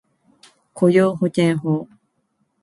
[0.73, 1.87] 雇用保険法